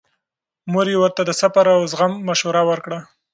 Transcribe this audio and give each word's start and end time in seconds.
مور 0.71 0.87
یې 0.91 0.97
ورته 1.01 1.21
د 1.25 1.31
صبر 1.39 1.65
او 1.75 1.81
زغم 1.91 2.13
مشوره 2.27 2.61
ورکړه. 2.69 2.99